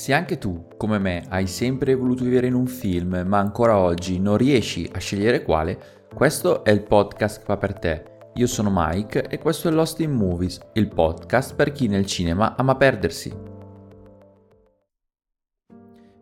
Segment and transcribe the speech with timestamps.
[0.00, 4.18] Se anche tu, come me, hai sempre voluto vivere in un film, ma ancora oggi
[4.18, 8.04] non riesci a scegliere quale, questo è il podcast che fa per te.
[8.36, 12.56] Io sono Mike e questo è Lost in Movies, il podcast per chi nel cinema
[12.56, 13.30] ama perdersi.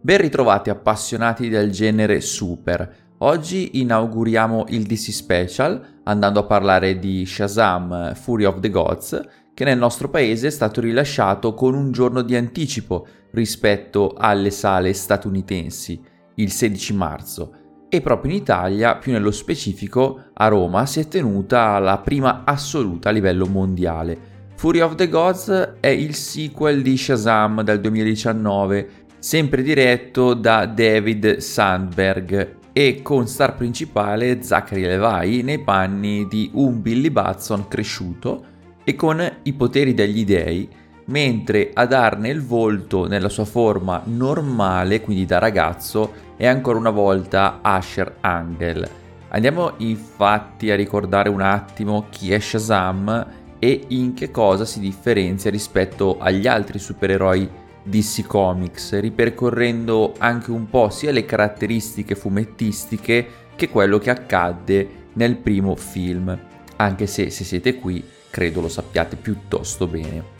[0.01, 3.07] Ben ritrovati appassionati del genere super.
[3.19, 9.21] Oggi inauguriamo il DC Special andando a parlare di Shazam Fury of the Gods,
[9.59, 14.93] che nel nostro paese è stato rilasciato con un giorno di anticipo rispetto alle sale
[14.93, 16.01] statunitensi,
[16.37, 17.55] il 16 marzo,
[17.89, 23.09] e proprio in Italia, più nello specifico a Roma, si è tenuta la prima assoluta
[23.09, 24.17] a livello mondiale.
[24.55, 25.49] Fury of the Gods
[25.81, 28.89] è il sequel di Shazam del 2019,
[29.19, 36.81] sempre diretto da David Sandberg e con star principale Zachary Levi nei panni di un
[36.81, 38.55] Billy Batson cresciuto
[38.89, 40.67] e con i poteri degli dei
[41.09, 46.89] mentre a darne il volto nella sua forma normale, quindi da ragazzo, è ancora una
[46.89, 48.89] volta Asher Angel.
[49.29, 53.27] Andiamo infatti a ricordare un attimo chi è Shazam
[53.59, 57.47] e in che cosa si differenzia rispetto agli altri supereroi
[57.83, 65.37] DC Comics, ripercorrendo anche un po' sia le caratteristiche fumettistiche che quello che accadde nel
[65.37, 66.39] primo film,
[66.77, 70.37] anche se se siete qui credo lo sappiate piuttosto bene.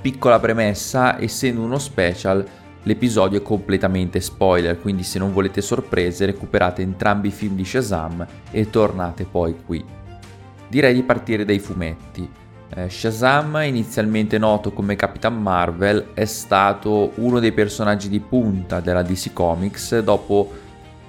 [0.00, 2.46] Piccola premessa, essendo uno special,
[2.84, 8.26] l'episodio è completamente spoiler, quindi se non volete sorprese recuperate entrambi i film di Shazam
[8.50, 9.84] e tornate poi qui.
[10.68, 12.30] Direi di partire dai fumetti.
[12.74, 19.02] Eh, Shazam, inizialmente noto come Capitan Marvel, è stato uno dei personaggi di punta della
[19.02, 20.66] DC Comics dopo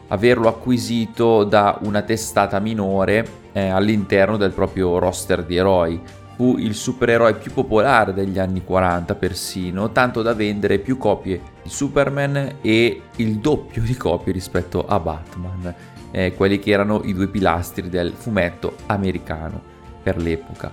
[0.10, 6.00] averlo acquisito da una testata minore eh, all'interno del proprio roster di eroi,
[6.36, 11.70] fu il supereroe più popolare degli anni 40 persino, tanto da vendere più copie di
[11.70, 15.76] Superman e il doppio di copie rispetto a Batman,
[16.12, 19.62] eh, quelli che erano i due pilastri del fumetto americano
[20.02, 20.72] per l'epoca.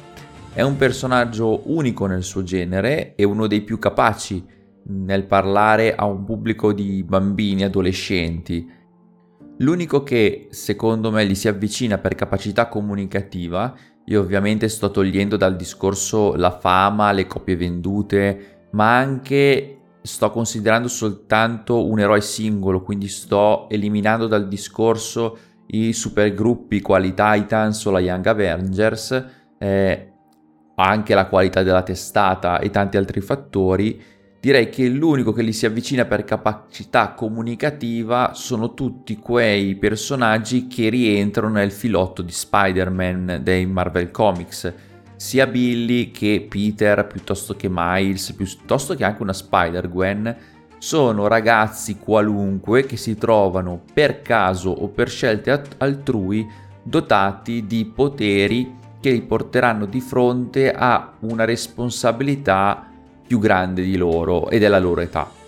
[0.53, 4.43] È un personaggio unico nel suo genere e uno dei più capaci
[4.89, 8.71] nel parlare a un pubblico di bambini adolescenti.
[9.59, 13.75] L'unico che secondo me gli si avvicina per capacità comunicativa
[14.09, 20.87] io ovviamente sto togliendo dal discorso la fama, le copie vendute, ma anche sto considerando
[20.87, 27.99] soltanto un eroe singolo, quindi sto eliminando dal discorso i supergruppi quali Titans o la
[27.99, 29.25] Young Avengers,
[29.59, 30.13] eh,
[30.77, 34.01] anche la qualità della testata e tanti altri fattori
[34.47, 40.89] direi che l'unico che gli si avvicina per capacità comunicativa sono tutti quei personaggi che
[40.89, 44.73] rientrano nel filotto di Spider-Man dei Marvel Comics,
[45.17, 50.37] sia Billy che Peter, piuttosto che Miles, piuttosto che anche una Spider-Gwen,
[50.79, 56.49] sono ragazzi qualunque che si trovano per caso o per scelte altrui
[56.85, 62.86] dotati di poteri che li porteranno di fronte a una responsabilità
[63.27, 65.45] più grande di loro e della loro età.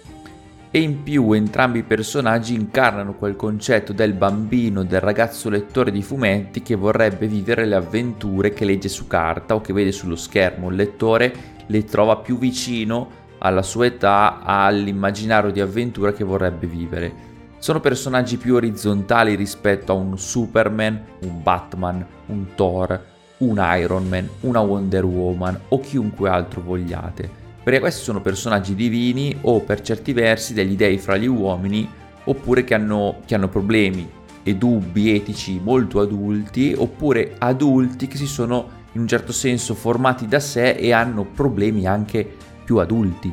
[0.70, 6.02] E in più entrambi i personaggi incarnano quel concetto del bambino, del ragazzo lettore di
[6.02, 10.68] fumetti che vorrebbe vivere le avventure che legge su carta o che vede sullo schermo.
[10.68, 11.32] Il lettore
[11.66, 17.26] le trova più vicino alla sua età, all'immaginario di avventura che vorrebbe vivere.
[17.58, 23.04] Sono personaggi più orizzontali rispetto a un Superman, un Batman, un Thor,
[23.38, 29.36] un Iron Man, una Wonder Woman o chiunque altro vogliate perché questi sono personaggi divini
[29.42, 31.86] o per certi versi degli dei fra gli uomini
[32.24, 34.10] oppure che hanno, che hanno problemi
[34.42, 40.26] e dubbi etici molto adulti oppure adulti che si sono in un certo senso formati
[40.26, 42.26] da sé e hanno problemi anche
[42.64, 43.30] più adulti.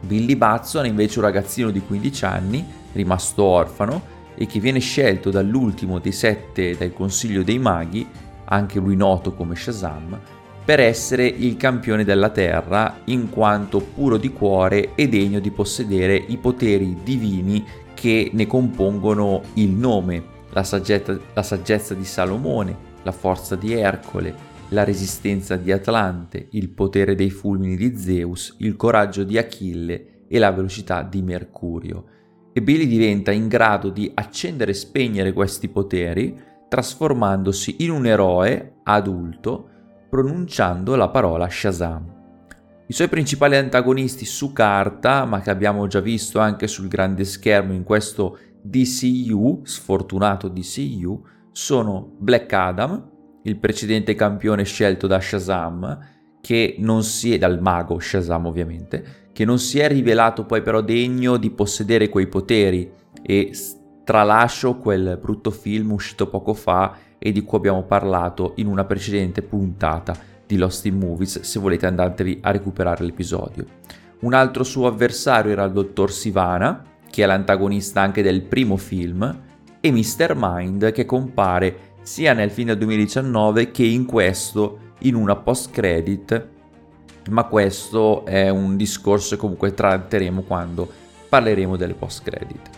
[0.00, 4.02] Billy Batson è invece un ragazzino di 15 anni, rimasto orfano,
[4.34, 8.04] e che viene scelto dall'ultimo dei sette del Consiglio dei Maghi,
[8.46, 10.18] anche lui noto come Shazam,
[10.64, 16.16] per essere il campione della Terra, in quanto puro di cuore e degno di possedere
[16.16, 17.62] i poteri divini
[17.92, 24.52] che ne compongono il nome, la saggezza, la saggezza di Salomone, la forza di Ercole,
[24.70, 30.38] la resistenza di Atlante, il potere dei fulmini di Zeus, il coraggio di Achille e
[30.38, 32.06] la velocità di Mercurio.
[32.54, 36.34] E Billy diventa in grado di accendere e spegnere questi poteri,
[36.68, 39.68] trasformandosi in un eroe adulto
[40.14, 42.84] pronunciando la parola Shazam.
[42.86, 47.72] I suoi principali antagonisti su carta, ma che abbiamo già visto anche sul grande schermo
[47.72, 51.20] in questo DCU, sfortunato DCU,
[51.50, 53.10] sono Black Adam,
[53.42, 55.98] il precedente campione scelto da Shazam,
[56.40, 60.80] che non si è, dal mago Shazam ovviamente, che non si è rivelato poi però
[60.80, 62.88] degno di possedere quei poteri
[63.20, 63.50] e
[64.04, 69.40] tralascio quel brutto film uscito poco fa e di cui abbiamo parlato in una precedente
[69.40, 73.64] puntata di Lost in Movies se volete andatevi a recuperare l'episodio.
[74.20, 79.40] Un altro suo avversario era il dottor Sivana, che è l'antagonista anche del primo film,
[79.80, 80.34] e Mr.
[80.36, 86.48] Mind che compare sia nel film del 2019 che in questo in una post credit
[87.30, 90.86] ma questo è un discorso che comunque tratteremo quando
[91.26, 92.68] parleremo delle post credit.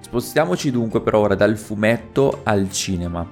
[0.00, 3.28] Spostiamoci dunque per ora dal fumetto al cinema.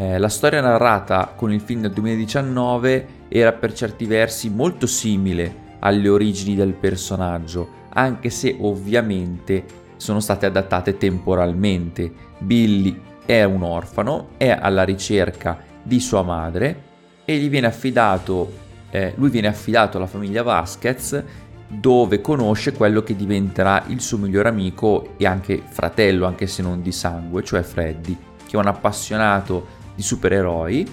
[0.00, 5.66] Eh, la storia narrata con il film del 2019 era per certi versi molto simile
[5.80, 9.64] alle origini del personaggio, anche se ovviamente
[9.96, 12.12] sono state adattate temporalmente.
[12.38, 12.96] Billy
[13.26, 16.82] è un orfano, è alla ricerca di sua madre
[17.24, 18.52] e gli viene affidato,
[18.90, 21.24] eh, lui viene affidato alla famiglia Vasquez
[21.66, 26.82] dove conosce quello che diventerà il suo migliore amico e anche fratello, anche se non
[26.82, 28.16] di sangue, cioè Freddy,
[28.46, 30.86] che è un appassionato di supereroi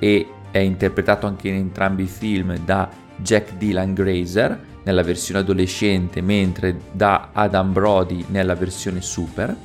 [0.00, 6.20] e è interpretato anche in entrambi i film da Jack Dylan Grazer nella versione adolescente,
[6.20, 9.56] mentre da Adam Brody nella versione super.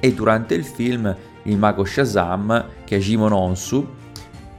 [0.00, 3.86] E durante il film il mago Shazam, che è Jimon Onsu,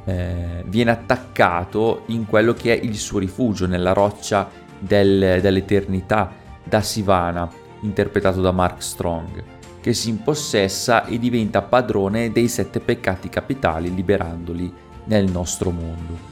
[0.05, 4.47] eh, viene attaccato in quello che è il suo rifugio, nella roccia
[4.77, 6.31] del, dell'eternità,
[6.63, 7.49] da Sivana,
[7.81, 9.43] interpretato da Mark Strong,
[9.83, 14.73] che si impossessa e diventa padrone dei sette peccati capitali, liberandoli
[15.07, 16.31] nel nostro mondo.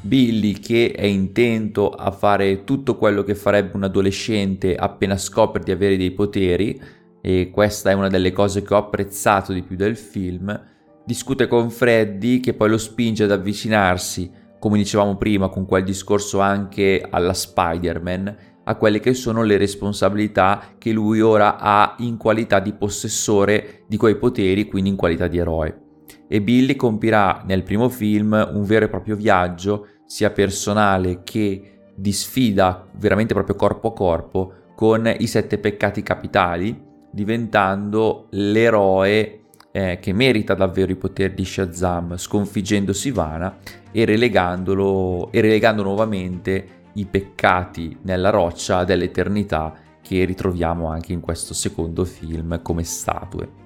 [0.00, 5.70] Billy che è intento a fare tutto quello che farebbe un adolescente appena scopre di
[5.70, 6.82] avere dei poteri,
[7.20, 10.60] e questa è una delle cose che ho apprezzato di più del film,
[11.04, 14.28] discute con Freddy che poi lo spinge ad avvicinarsi,
[14.58, 20.74] come dicevamo prima, con quel discorso anche alla Spider-Man, a quelle che sono le responsabilità
[20.78, 25.38] che lui ora ha in qualità di possessore di quei poteri, quindi in qualità di
[25.38, 25.80] eroe.
[26.28, 32.12] E Billy compirà nel primo film un vero e proprio viaggio, sia personale che di
[32.12, 39.40] sfida veramente proprio corpo a corpo, con i sette peccati capitali, diventando l'eroe
[39.72, 43.58] eh, che merita davvero i poteri di Shazam, sconfiggendo Sivana
[43.90, 52.04] e e relegando nuovamente i peccati nella roccia dell'eternità che ritroviamo anche in questo secondo
[52.04, 53.60] film come statue.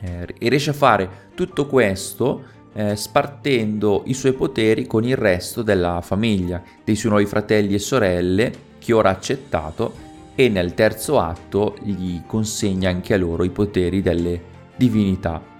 [0.00, 5.62] Eh, e riesce a fare tutto questo eh, spartendo i suoi poteri con il resto
[5.62, 10.02] della famiglia, dei suoi nuovi fratelli e sorelle che ora ha accettato
[10.34, 15.53] e nel terzo atto gli consegna anche a loro i poteri delle divinità.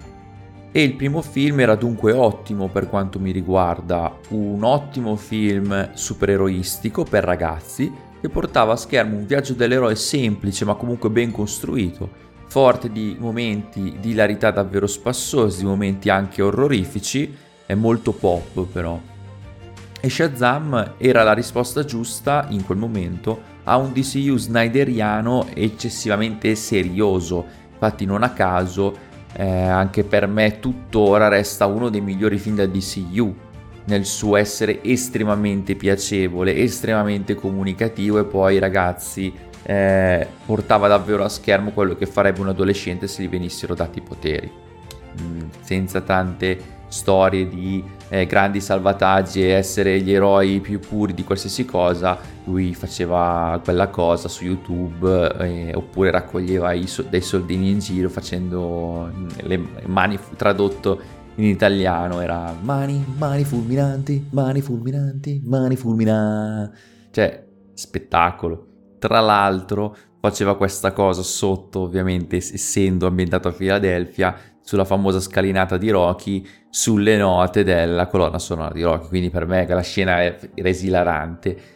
[0.77, 7.05] E il primo film era dunque ottimo per quanto mi riguarda, un ottimo film supereroistico
[7.05, 7.89] per ragazzi
[8.19, 12.09] che portava a schermo un viaggio dell'eroe semplice ma comunque ben costruito,
[12.47, 17.33] forte di momenti di hilarità davvero spassosi, di momenti anche orrorifici,
[17.65, 18.99] è molto pop però.
[20.01, 27.45] E Shazam era la risposta giusta in quel momento a un DCU snyderiano eccessivamente serioso,
[27.71, 29.04] infatti non a caso
[29.37, 33.35] eh, anche per me tuttora resta uno dei migliori film da DCU
[33.85, 39.33] nel suo essere estremamente piacevole, estremamente comunicativo e poi ragazzi
[39.63, 44.01] eh, portava davvero a schermo quello che farebbe un adolescente se gli venissero dati i
[44.01, 44.51] poteri,
[45.21, 51.23] mm, senza tante storie di eh, grandi salvataggi e essere gli eroi più puri di
[51.23, 57.79] qualsiasi cosa, lui faceva quella cosa su YouTube eh, oppure raccoglieva so- dei soldini in
[57.79, 65.75] giro facendo mm, le mani tradotto in italiano era mani, mani fulminanti, mani fulminanti, mani
[65.75, 66.77] fulminanti.
[67.11, 68.67] Cioè, spettacolo.
[68.99, 74.35] Tra l'altro faceva questa cosa sotto, ovviamente, essendo ambientato a Filadelfia,
[74.65, 79.65] sulla famosa scalinata di Rocky sulle note della colonna sonora di Rocky, quindi per me
[79.67, 81.73] la scena è esilarante.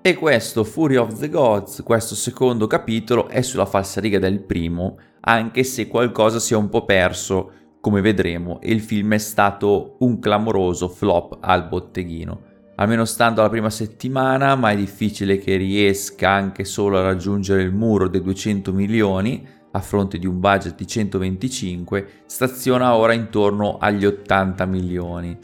[0.00, 5.62] E questo Fury of the Gods, questo secondo capitolo, è sulla falsariga del primo, anche
[5.62, 10.18] se qualcosa si è un po' perso, come vedremo, e il film è stato un
[10.18, 12.50] clamoroso flop al botteghino.
[12.76, 17.72] Almeno stando alla prima settimana, ma è difficile che riesca anche solo a raggiungere il
[17.72, 24.06] muro dei 200 milioni, a fronte di un budget di 125, staziona ora intorno agli
[24.06, 25.36] 80 milioni.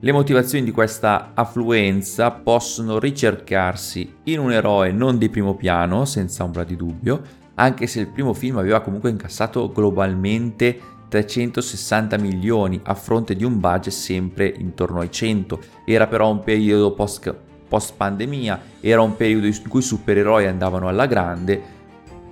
[0.00, 6.44] Le motivazioni di questa affluenza possono ricercarsi in un eroe non di primo piano, senza
[6.44, 7.20] ombra di dubbio,
[7.54, 13.58] anche se il primo film aveva comunque incassato globalmente 360 milioni a fronte di un
[13.58, 15.60] budget sempre intorno ai 100.
[15.84, 21.06] Era però un periodo post, pandemia, era un periodo in cui i supereroi andavano alla
[21.06, 21.76] grande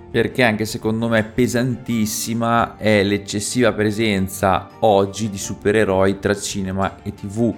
[0.09, 7.53] perché anche secondo me pesantissima è l'eccessiva presenza oggi di supereroi tra cinema e tv,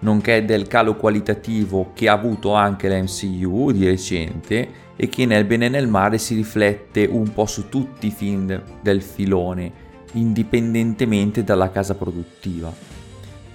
[0.00, 5.44] nonché del calo qualitativo che ha avuto anche la MCU di recente e che nel
[5.44, 9.72] bene e nel male si riflette un po' su tutti i film del filone,
[10.12, 12.93] indipendentemente dalla casa produttiva.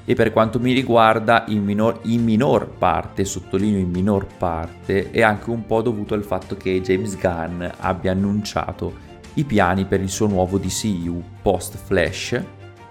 [0.09, 5.21] E per quanto mi riguarda, in minor, in minor parte, sottolineo in minor parte, è
[5.21, 8.91] anche un po' dovuto al fatto che James Gunn abbia annunciato
[9.35, 12.41] i piani per il suo nuovo DCU post Flash,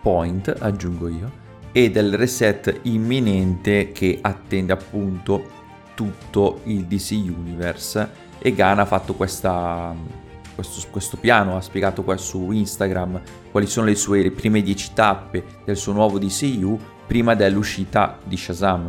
[0.01, 1.33] Point, aggiungo io,
[1.73, 5.45] e del reset imminente che attende appunto
[5.97, 8.11] tutto il DC Universe.
[8.39, 9.93] E Ghana ha fatto questa,
[10.55, 13.21] questo, questo, piano, ha spiegato qua su Instagram
[13.51, 18.88] quali sono le sue prime 10 tappe del suo nuovo DCU prima dell'uscita di Shazam.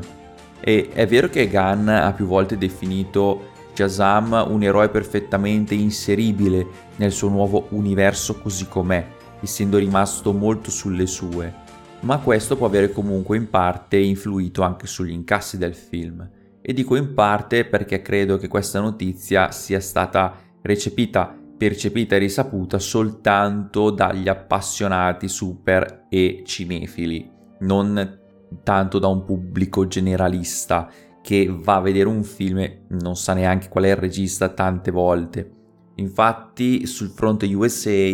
[0.60, 7.14] E è vero che Gunn ha più volte definito Shazam un eroe perfettamente inseribile nel
[7.14, 9.08] suo nuovo universo così com'è,
[9.40, 11.54] essendo rimasto molto sulle sue,
[12.02, 16.30] ma questo può avere comunque in parte influito anche sugli incassi del film.
[16.62, 22.80] E dico in parte perché credo che questa notizia sia stata recepita, percepita e risaputa
[22.80, 28.18] soltanto dagli appassionati super e cinefili, non
[28.64, 30.90] tanto da un pubblico generalista
[31.22, 34.92] che va a vedere un film e non sa neanche qual è il regista tante
[34.92, 35.52] volte.
[35.96, 38.10] Infatti sul fronte USA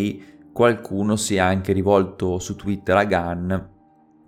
[0.52, 3.54] qualcuno si è anche rivolto su Twitter a Gunn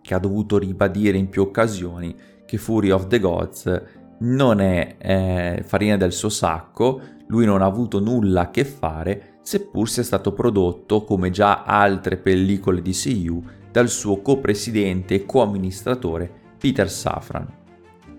[0.01, 3.83] che ha dovuto ribadire in più occasioni che Fury of the Gods
[4.19, 9.39] non è eh, farina del suo sacco, lui non ha avuto nulla a che fare,
[9.41, 16.29] seppur sia stato prodotto, come già altre pellicole di CU, dal suo co-presidente e co-amministratore
[16.57, 17.47] Peter Safran.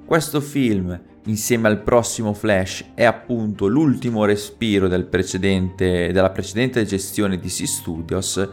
[0.04, 7.48] Questo film, insieme al prossimo Flash, è appunto l'ultimo respiro del della precedente gestione di
[7.48, 8.48] C Studios,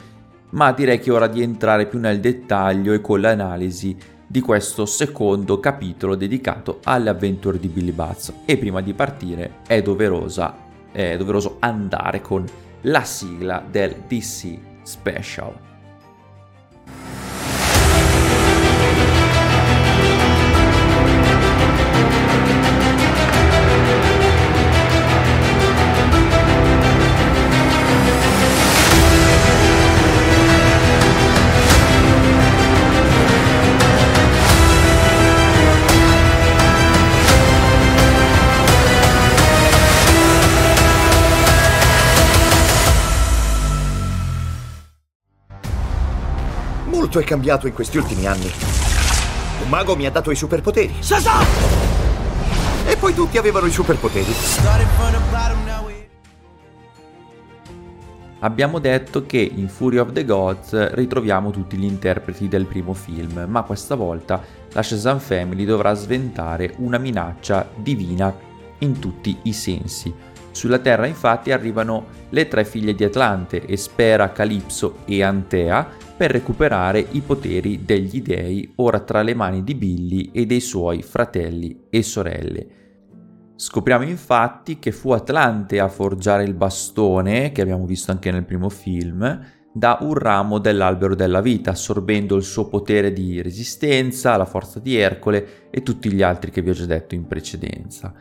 [0.50, 3.96] ma direi che è ora di entrare più nel dettaglio e con l'analisi
[4.28, 8.32] di questo secondo capitolo dedicato alle avventure di Billy Buzz.
[8.46, 10.56] E prima di partire è, doverosa,
[10.92, 12.44] è doveroso andare con
[12.82, 15.65] la sigla del DC Special.
[47.16, 48.52] Molto è cambiato in questi ultimi anni.
[49.64, 50.96] Un mago mi ha dato i superpoteri.
[51.00, 51.46] Shazam!
[52.86, 54.34] E poi tutti avevano i superpoteri.
[58.40, 63.46] Abbiamo detto che in Fury of the Gods ritroviamo tutti gli interpreti del primo film,
[63.48, 64.44] ma questa volta
[64.74, 68.36] la Shazam Family dovrà sventare una minaccia divina
[68.80, 70.14] in tutti i sensi.
[70.52, 77.06] Sulla Terra infatti arrivano le tre figlie di Atlante, Espera, Calipso e Antea, per recuperare
[77.12, 82.04] i poteri degli dei ora tra le mani di Billy e dei suoi fratelli e
[82.04, 82.68] sorelle.
[83.58, 88.70] Scopriamo infatti che fu Atlante a forgiare il bastone, che abbiamo visto anche nel primo
[88.70, 89.42] film,
[89.74, 94.96] da un ramo dell'albero della vita, assorbendo il suo potere di resistenza, la forza di
[94.96, 98.14] Ercole e tutti gli altri che vi ho già detto in precedenza.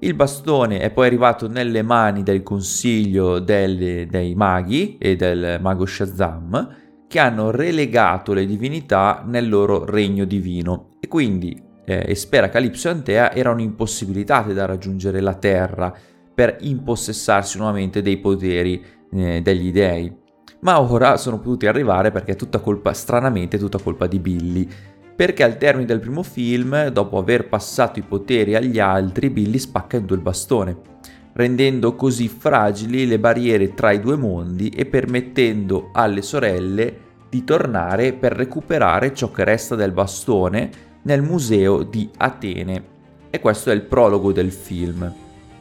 [0.00, 5.86] Il bastone è poi arrivato nelle mani del consiglio delle, dei maghi e del mago
[5.86, 12.88] Shazam, che hanno relegato le divinità nel loro regno divino e quindi eh, Espera, Calipso
[12.88, 15.94] e Antea erano impossibilitate da raggiungere la terra
[16.34, 20.12] per impossessarsi nuovamente dei poteri eh, degli dei.
[20.60, 24.68] Ma ora sono potuti arrivare perché è tutta colpa, stranamente, tutta colpa di Billy.
[25.14, 29.96] Perché al termine del primo film, dopo aver passato i poteri agli altri, Billy spacca
[29.96, 30.76] in due il bastone
[31.36, 38.14] rendendo così fragili le barriere tra i due mondi e permettendo alle sorelle di tornare
[38.14, 40.70] per recuperare ciò che resta del bastone
[41.02, 42.94] nel museo di Atene.
[43.28, 45.12] E questo è il prologo del film.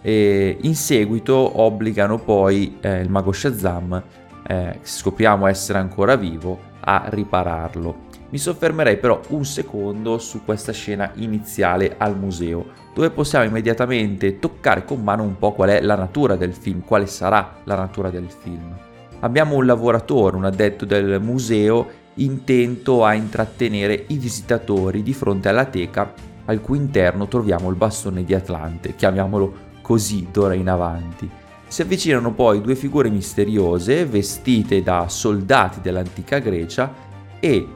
[0.02, 4.02] E in seguito obbligano poi eh, il mago Shazam,
[4.48, 8.04] eh, scopriamo essere ancora vivo, a ripararlo.
[8.30, 14.84] Mi soffermerei però un secondo su questa scena iniziale al museo, dove possiamo immediatamente toccare
[14.84, 18.30] con mano un po' qual è la natura del film, quale sarà la natura del
[18.30, 18.76] film.
[19.20, 25.66] abbiamo un lavoratore, un addetto del museo, intento a intrattenere i visitatori di fronte alla
[25.66, 26.14] teca
[26.46, 31.30] al cui interno troviamo il bastone di Atlante, chiamiamolo così d'ora in avanti.
[31.68, 36.94] Si avvicinano poi due figure misteriose vestite da soldati dell'antica Grecia
[37.40, 37.68] e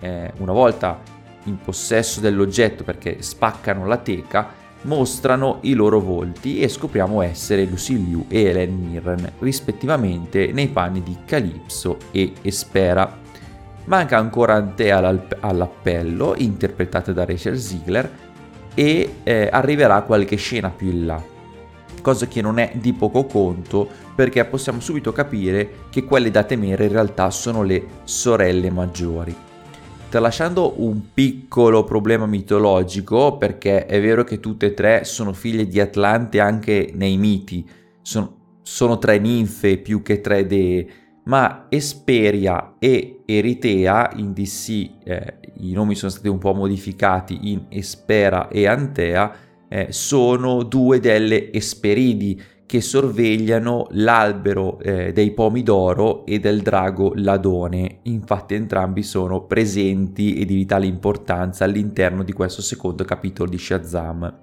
[0.00, 1.00] eh, una volta
[1.44, 4.50] in possesso dell'oggetto perché spaccano la teca,
[4.82, 11.02] mostrano i loro volti e scopriamo essere Lucy Liu e Helen Mirren, rispettivamente nei panni
[11.02, 13.26] di Calypso e Espera.
[13.84, 14.98] Manca ancora Antea
[15.40, 18.10] all'appello, interpretata da Rachel Ziegler,
[18.74, 21.20] e eh, arriverà qualche scena più in là,
[22.00, 26.84] cosa che non è di poco conto perché possiamo subito capire che quelle da temere
[26.84, 29.34] in realtà sono le sorelle maggiori.
[30.08, 35.80] Tralasciando un piccolo problema mitologico, perché è vero che tutte e tre sono figlie di
[35.80, 37.68] Atlante anche nei miti,
[38.00, 40.88] sono, sono tre ninfe più che tre dee,
[41.24, 47.66] ma Esperia e Eritea in DC eh, i nomi sono stati un po' modificati in
[47.68, 49.30] Espera e Antea
[49.68, 58.00] eh, sono due delle Esperidi che sorvegliano l'albero eh, dei pomidoro e del drago Ladone.
[58.02, 64.40] Infatti entrambi sono presenti e di vitale importanza all'interno di questo secondo capitolo di Shazam.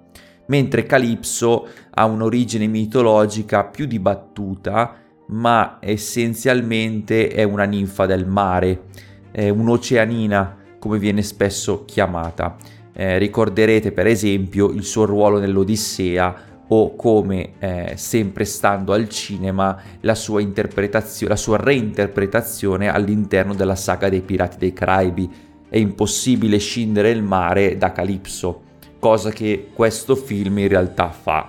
[0.48, 4.96] Mentre Calypso ha un'origine mitologica più dibattuta,
[5.28, 8.86] ma essenzialmente è una ninfa del mare,
[9.30, 12.56] è un'oceanina come viene spesso chiamata.
[12.92, 19.80] Eh, ricorderete per esempio il suo ruolo nell'Odissea o come eh, sempre stando al cinema
[20.00, 25.30] la sua interpretazione, la sua reinterpretazione all'interno della saga dei Pirati dei Caraibi.
[25.68, 28.62] È impossibile scindere il mare da Calypso,
[28.98, 31.48] cosa che questo film in realtà fa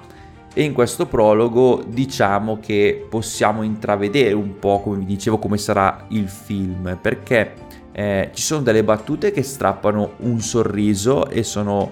[0.57, 6.07] e in questo prologo diciamo che possiamo intravedere un po' come vi dicevo come sarà
[6.09, 7.53] il film perché
[7.91, 11.91] eh, ci sono delle battute che strappano un sorriso e sono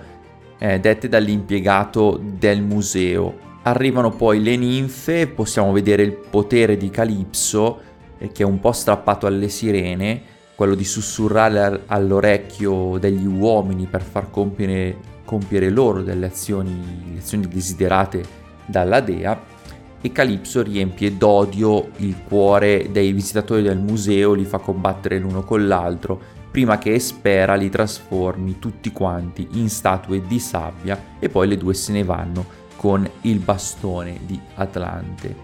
[0.66, 3.44] eh, dette dall'impiegato del museo.
[3.64, 7.80] Arrivano poi le ninfe possiamo vedere il potere di Calypso
[8.18, 14.02] eh, che è un po' strappato alle sirene quello di sussurrare all'orecchio degli uomini per
[14.02, 18.24] far compiere, compiere loro delle azioni, azioni desiderate
[18.66, 19.54] dalla dea.
[20.00, 25.68] E Calypso riempie d'odio il cuore dei visitatori del museo, li fa combattere l'uno con
[25.68, 26.22] l'altro,
[26.56, 31.74] prima che Espera li trasformi tutti quanti in statue di sabbia e poi le due
[31.74, 32.46] se ne vanno
[32.78, 35.36] con il bastone di Atlante.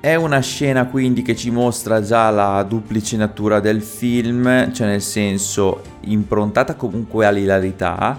[0.00, 5.02] È una scena quindi che ci mostra già la duplice natura del film, cioè nel
[5.02, 8.18] senso improntata comunque all'ilarità,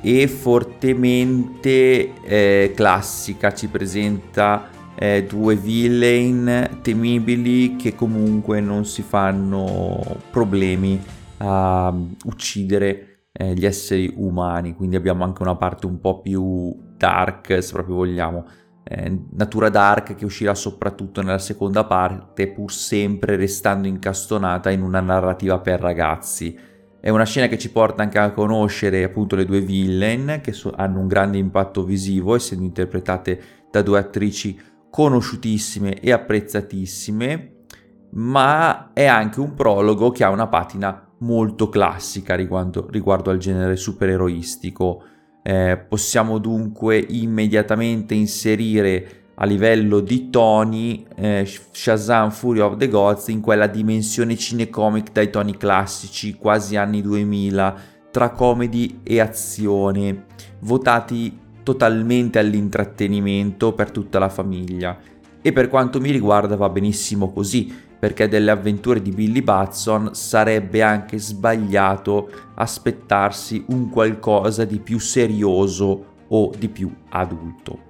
[0.00, 10.00] e fortemente eh, classica, ci presenta eh, due villain temibili che comunque non si fanno
[10.30, 16.76] problemi a uccidere eh, gli esseri umani, quindi abbiamo anche una parte un po' più
[16.96, 18.44] dark, se proprio vogliamo.
[18.84, 25.00] Eh, natura dark che uscirà soprattutto nella seconda parte, pur sempre restando incastonata in una
[25.00, 26.68] narrativa per ragazzi
[27.00, 30.72] è una scena che ci porta anche a conoscere appunto le due villain che so-
[30.76, 37.52] hanno un grande impatto visivo essendo interpretate da due attrici conosciutissime e apprezzatissime,
[38.12, 43.76] ma è anche un prologo che ha una patina molto classica riguardo, riguardo al genere
[43.76, 45.02] supereroistico.
[45.42, 53.28] Eh, possiamo dunque immediatamente inserire a livello di toni eh, Shazam Fury of the Gods
[53.28, 57.76] in quella dimensione cinecomic dai toni classici, quasi anni 2000,
[58.10, 60.26] tra comedy e azione,
[60.60, 64.98] votati totalmente all'intrattenimento per tutta la famiglia.
[65.40, 70.82] E per quanto mi riguarda va benissimo così, perché delle avventure di Billy Batson sarebbe
[70.82, 77.86] anche sbagliato aspettarsi un qualcosa di più serioso o di più adulto.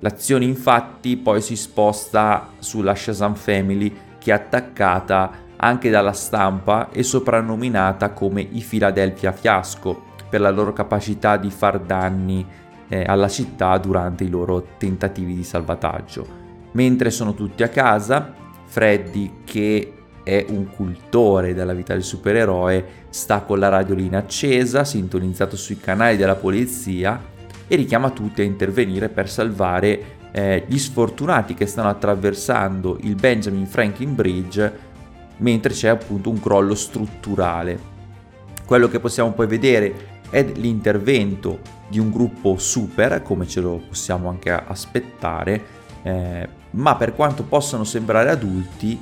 [0.00, 7.02] L'azione infatti poi si sposta sulla Shazam Family che è attaccata anche dalla stampa e
[7.02, 12.46] soprannominata come i Philadelphia Fiasco per la loro capacità di far danni
[12.88, 16.42] eh, alla città durante i loro tentativi di salvataggio.
[16.72, 18.34] Mentre sono tutti a casa,
[18.74, 19.92] Freddy che
[20.24, 26.16] è un cultore della vita del supereroe, sta con la radiolina accesa, sintonizzato sui canali
[26.16, 27.22] della polizia
[27.68, 33.66] e richiama tutti a intervenire per salvare eh, gli sfortunati che stanno attraversando il Benjamin
[33.68, 34.72] Franklin Bridge
[35.36, 37.78] mentre c'è appunto un crollo strutturale.
[38.64, 44.28] Quello che possiamo poi vedere è l'intervento di un gruppo super, come ce lo possiamo
[44.28, 49.00] anche aspettare, eh, ma per quanto possano sembrare adulti,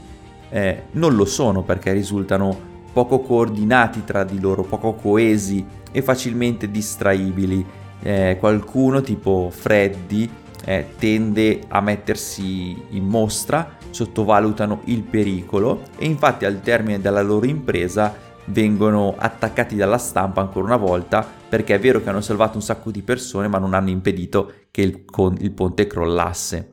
[0.48, 6.70] eh, non lo sono perché risultano poco coordinati tra di loro, poco coesi e facilmente
[6.70, 7.64] distraibili.
[8.02, 10.28] Eh, qualcuno tipo Freddy
[10.64, 17.46] eh, tende a mettersi in mostra, sottovalutano il pericolo e infatti al termine della loro
[17.46, 22.62] impresa vengono attaccati dalla stampa ancora una volta perché è vero che hanno salvato un
[22.62, 26.71] sacco di persone ma non hanno impedito che il, con, il ponte crollasse.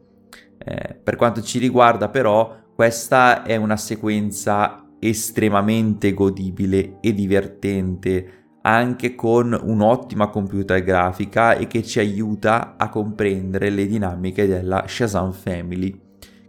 [0.70, 9.16] Eh, per quanto ci riguarda però questa è una sequenza estremamente godibile e divertente anche
[9.16, 16.00] con un'ottima computer grafica e che ci aiuta a comprendere le dinamiche della Shazam Family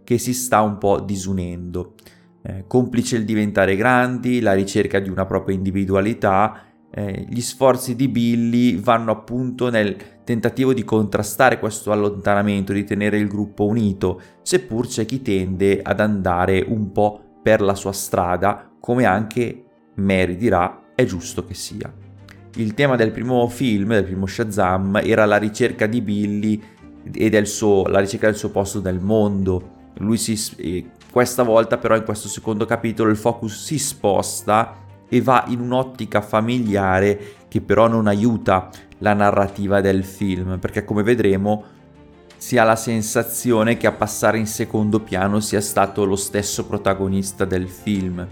[0.05, 1.95] che si sta un po' disunendo.
[2.43, 8.09] Eh, complice il diventare grandi, la ricerca di una propria individualità, eh, gli sforzi di
[8.09, 14.87] Billy vanno appunto nel tentativo di contrastare questo allontanamento, di tenere il gruppo unito, seppur
[14.87, 20.93] c'è chi tende ad andare un po' per la sua strada, come anche Mary dirà
[20.95, 21.93] è giusto che sia.
[22.57, 26.63] Il tema del primo film, del primo Shazam, era la ricerca di Billy
[27.13, 29.79] e suo, la ricerca del suo posto nel mondo.
[30.15, 34.80] Si, questa volta però in questo secondo capitolo il focus si sposta
[35.13, 41.03] e va in un'ottica familiare che però non aiuta la narrativa del film, perché come
[41.03, 41.65] vedremo
[42.37, 47.45] si ha la sensazione che a passare in secondo piano sia stato lo stesso protagonista
[47.45, 48.27] del film.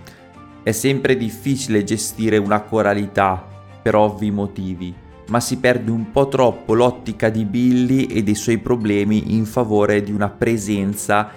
[0.62, 3.44] È sempre difficile gestire una coralità
[3.82, 4.94] per ovvi motivi,
[5.28, 10.02] ma si perde un po' troppo l'ottica di Billy e dei suoi problemi in favore
[10.02, 11.30] di una presenza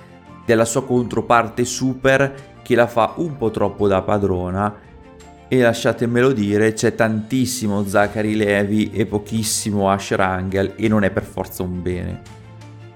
[0.45, 4.89] della sua controparte super che la fa un po' troppo da padrona
[5.53, 11.25] e lasciatemelo dire c'è tantissimo Zachary Levi e pochissimo Asher Angel e non è per
[11.25, 12.21] forza un bene.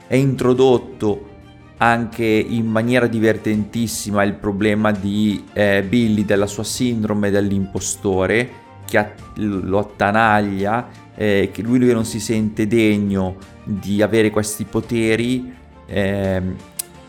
[0.08, 1.32] È introdotto
[1.80, 8.50] anche in maniera divertentissima il problema di eh, Billy della sua sindrome dell'impostore
[8.86, 14.64] che att- lo attanaglia, eh, che lui, lui, non si sente degno di avere questi
[14.64, 15.54] poteri,
[15.86, 16.42] eh,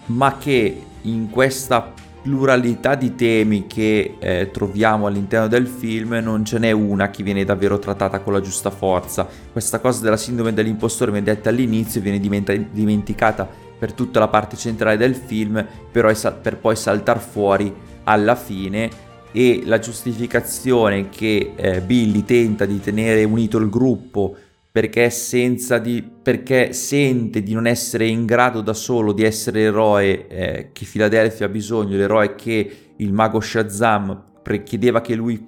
[0.07, 1.93] ma che in questa
[2.27, 7.45] pluralità di temi che eh, troviamo all'interno del film non ce n'è una che viene
[7.45, 9.29] davvero trattata con la giusta forza.
[9.53, 14.27] Questa cosa della sindrome dell'impostore viene detta all'inizio e viene dimenta- dimenticata per tutta la
[14.27, 18.91] parte centrale del film, però sal- per poi saltare fuori alla fine
[19.31, 24.35] e la giustificazione che eh, Billy tenta di tenere unito il gruppo
[24.77, 25.11] perché,
[25.81, 30.85] di, perché, sente di non essere in grado da solo di essere l'eroe eh, che
[30.85, 34.35] Philadelphia ha bisogno, l'eroe che il mago Shazam
[34.65, 35.43] chiedeva che lui,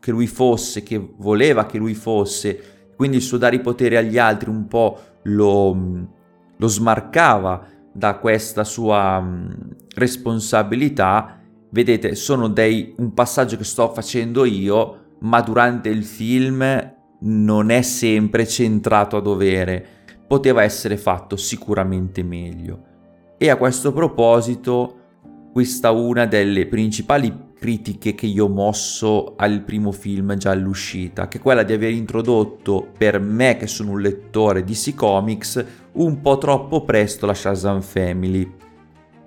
[0.00, 4.16] che lui fosse, che voleva che lui fosse, quindi il suo dare i poteri agli
[4.16, 6.08] altri un po' lo,
[6.56, 11.38] lo smarcava da questa sua mh, responsabilità.
[11.68, 17.82] Vedete, sono dei, un passaggio che sto facendo io, ma durante il film non è
[17.82, 19.84] sempre centrato a dovere,
[20.26, 22.84] poteva essere fatto sicuramente meglio.
[23.36, 24.96] E a questo proposito,
[25.52, 31.28] questa è una delle principali critiche che io ho mosso al primo film già all'uscita,
[31.28, 35.64] che è quella di aver introdotto per me che sono un lettore di DC Comics
[35.92, 38.69] un po' troppo presto la Shazam Family.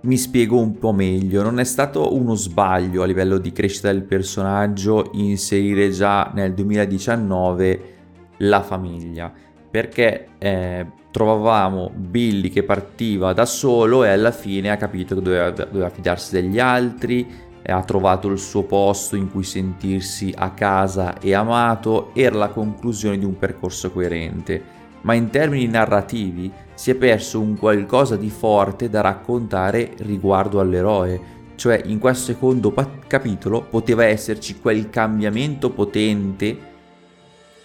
[0.04, 4.04] Mi spiego un po' meglio, non è stato uno sbaglio a livello di crescita del
[4.04, 7.96] personaggio inserire già nel 2019
[8.40, 9.32] la famiglia,
[9.72, 15.52] perché eh, trovavamo Billy che partiva da solo e alla fine ha capito che doveva,
[15.52, 17.26] doveva fidarsi degli altri,
[17.66, 23.18] ha trovato il suo posto in cui sentirsi a casa e amato, era la conclusione
[23.18, 24.82] di un percorso coerente.
[25.04, 31.32] Ma in termini narrativi si è perso un qualcosa di forte da raccontare riguardo all'eroe.
[31.56, 36.72] Cioè in questo secondo pa- capitolo poteva esserci quel cambiamento potente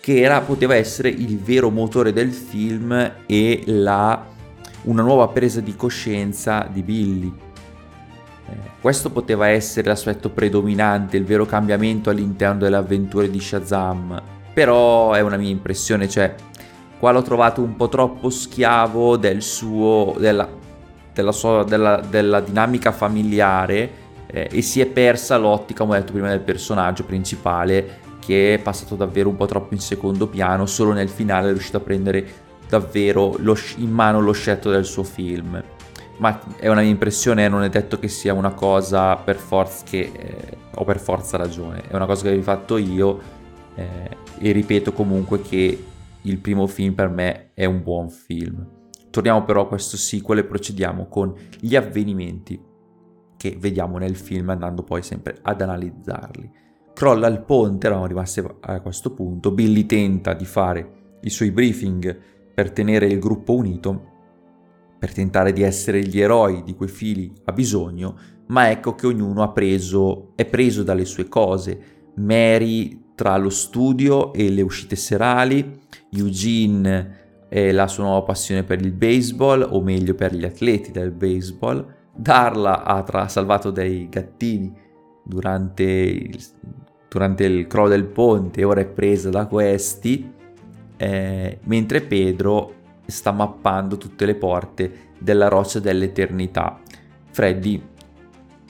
[0.00, 4.26] che era, poteva essere il vero motore del film e la,
[4.82, 7.32] una nuova presa di coscienza di Billy.
[8.48, 14.22] Eh, questo poteva essere l'aspetto predominante, il vero cambiamento all'interno delle avventure di Shazam,
[14.54, 16.34] però è una mia impressione, cioè
[16.98, 20.48] Qua l'ho trovato un po' troppo schiavo del suo, della,
[21.12, 26.12] della, sua, della, della dinamica familiare eh, e si è persa l'ottica, come ho detto
[26.12, 30.92] prima, del personaggio principale che è passato davvero un po' troppo in secondo piano, solo
[30.92, 32.26] nel finale è riuscito a prendere
[32.68, 35.62] davvero lo, in mano lo scelto del suo film.
[36.18, 40.12] Ma è una mia impressione, non è detto che sia una cosa per forza che
[40.14, 43.20] eh, ho per forza ragione, è una cosa che ho fatto io
[43.76, 45.84] eh, e ripeto comunque che
[46.22, 48.66] il primo film per me è un buon film.
[49.10, 52.66] Torniamo però a questo sequel e procediamo con gli avvenimenti.
[53.38, 56.50] che vediamo nel film andando poi sempre ad analizzarli.
[56.92, 62.18] Crolla il ponte, eravamo rimasti a questo punto, Billy tenta di fare i suoi briefing
[62.52, 64.16] per tenere il gruppo unito,
[64.98, 68.16] per tentare di essere gli eroi di cui Fili ha bisogno,
[68.48, 72.10] ma ecco che ognuno preso, è preso dalle sue cose.
[72.16, 75.80] Mary tra lo studio e le uscite serali,
[76.12, 81.10] Eugene e la sua nuova passione per il baseball, o meglio per gli atleti del
[81.10, 84.72] baseball, Darla ha tra- salvato dei gattini
[85.24, 86.40] durante il,
[87.08, 90.32] durante il crollo del ponte e ora è presa da questi,
[90.96, 96.80] eh, mentre Pedro sta mappando tutte le porte della roccia dell'eternità.
[97.32, 97.82] Freddy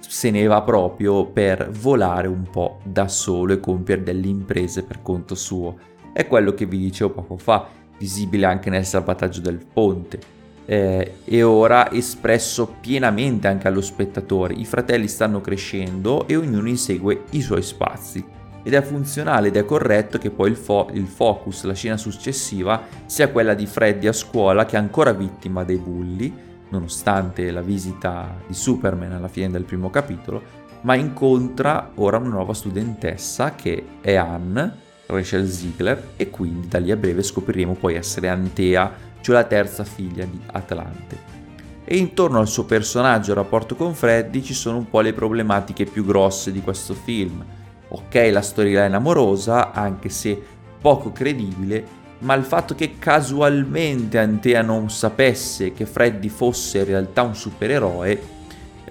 [0.09, 5.03] se ne va proprio per volare un po' da solo e compiere delle imprese per
[5.03, 5.77] conto suo.
[6.15, 7.69] È quello che vi dicevo poco fa,
[7.99, 10.19] visibile anche nel salvataggio del ponte.
[10.65, 14.55] Eh, e ora espresso pienamente anche allo spettatore.
[14.55, 18.25] I fratelli stanno crescendo e ognuno insegue i suoi spazi
[18.63, 22.83] ed è funzionale ed è corretto che poi il, fo- il, focus, la scena successiva,
[23.05, 28.37] sia quella di Freddy a scuola che è ancora vittima dei bulli, nonostante la visita
[28.47, 30.43] di Superman alla fine del primo capitolo,
[30.83, 36.91] ma incontra ora una nuova studentessa che è Anne, Rachel Ziegler, e quindi da lì
[36.91, 41.37] a breve scopriremo poi essere Antea, cioè la terza figlia di Atlante.
[41.85, 45.87] E intorno al suo personaggio e rapporto con Freddy ci sono un po' le problematiche
[45.87, 47.45] più grosse di questo film
[47.89, 50.41] ok la storyline amorosa, anche se
[50.81, 57.23] poco credibile, ma il fatto che casualmente Antea non sapesse che Freddy fosse in realtà
[57.23, 58.37] un supereroe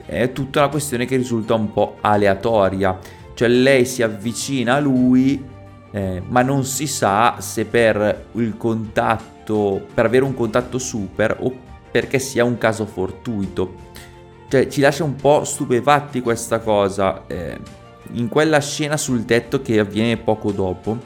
[0.05, 2.97] è tutta una questione che risulta un po' aleatoria.
[3.33, 5.43] Cioè lei si avvicina a lui,
[5.91, 11.53] eh, ma non si sa se per il contatto, per avere un contatto super o
[11.91, 13.85] perché sia un caso fortuito.
[14.47, 17.27] Cioè ci lascia un po' stupefatti questa cosa.
[17.27, 17.59] Eh,
[18.13, 20.97] in quella scena sul tetto che avviene poco dopo,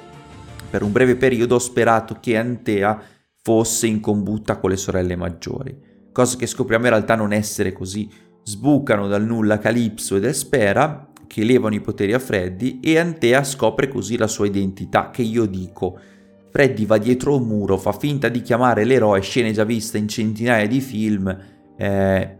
[0.71, 2.99] per un breve periodo ho sperato che Antea
[3.43, 5.77] fosse in combutta con le sorelle maggiori,
[6.13, 8.09] cosa che scopriamo in realtà non essere così.
[8.43, 13.87] Sbucano dal nulla Calypso ed Espera, che levano i poteri a Freddy, e Antea scopre
[13.87, 15.99] così la sua identità, che io dico.
[16.49, 20.67] Freddy va dietro un muro, fa finta di chiamare l'eroe, scene già viste in centinaia
[20.67, 21.37] di film,
[21.77, 22.37] eh,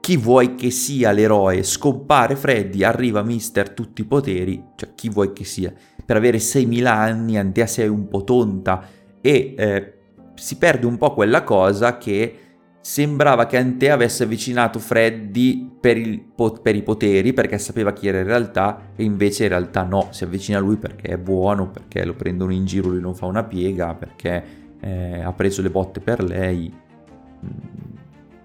[0.00, 5.32] chi vuoi che sia l'eroe, scompare Freddy, arriva Mister tutti i poteri, cioè chi vuoi
[5.34, 5.72] che sia,
[6.08, 8.82] per avere 6.000 anni Antea sei un po' tonta
[9.20, 9.92] e eh,
[10.36, 12.38] si perde un po' quella cosa che
[12.80, 16.18] sembrava che Antea avesse avvicinato Freddy per, il,
[16.62, 20.24] per, i poteri perché sapeva chi era in realtà e invece in realtà no, si
[20.24, 23.44] avvicina a lui perché è buono, perché lo prendono in giro, lui non fa una
[23.44, 24.44] piega, perché
[24.80, 26.72] eh, ha preso le botte per lei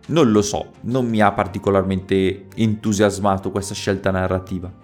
[0.06, 4.83] non lo so, non mi ha particolarmente entusiasmato questa scelta narrativa.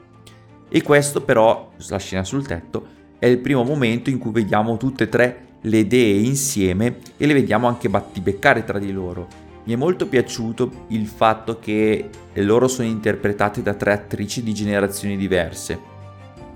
[0.70, 5.06] E questo però, la scena sul tetto, è il primo momento in cui vediamo tutte
[5.06, 9.28] e tre le idee insieme e le vediamo anche battibeccare tra di loro.
[9.66, 15.18] Mi è molto piaciuto il fatto che loro sono interpretate da tre attrici di generazioni
[15.18, 15.80] diverse,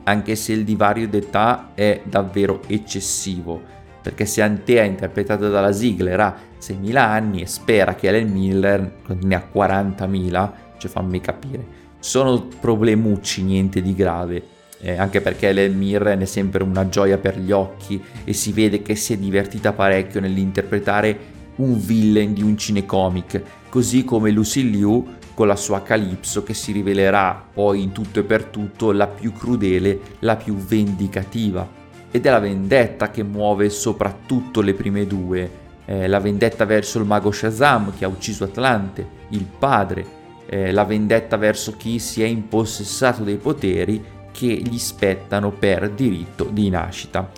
[0.04, 6.36] anche se il divario d'età è davvero eccessivo perché se Antea interpretata dalla Ziegler ha
[6.60, 11.65] 6.000 anni e spera che Ellen Miller ne ha 40.000, cioè fammi capire.
[12.03, 14.43] Sono problemucci, niente di grave,
[14.81, 18.95] eh, anche perché Mirren è sempre una gioia per gli occhi e si vede che
[18.95, 21.17] si è divertita parecchio nell'interpretare
[21.55, 26.73] un villain di un cinecomic, così come Lucy Liu con la sua Calypso che si
[26.73, 31.65] rivelerà poi in tutto e per tutto la più crudele, la più vendicativa.
[32.11, 35.49] Ed è la vendetta che muove soprattutto le prime due,
[35.85, 40.84] eh, la vendetta verso il mago Shazam che ha ucciso Atlante, il padre, eh, la
[40.84, 47.29] vendetta verso chi si è impossessato dei poteri che gli spettano per diritto di nascita.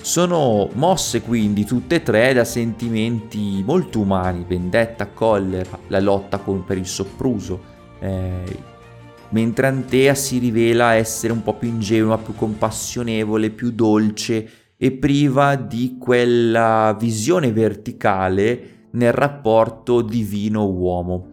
[0.00, 6.64] Sono mosse quindi tutte e tre da sentimenti molto umani, vendetta, collera, la lotta con,
[6.64, 7.60] per il sopruso,
[8.00, 8.70] eh,
[9.30, 15.54] mentre Antea si rivela essere un po' più ingenua, più compassionevole, più dolce e priva
[15.54, 21.31] di quella visione verticale nel rapporto divino-uomo.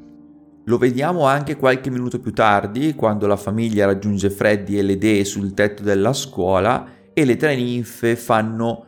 [0.69, 5.25] Lo vediamo anche qualche minuto più tardi, quando la famiglia raggiunge Freddy e le dee
[5.25, 8.86] sul tetto della scuola e le tre ninfe fanno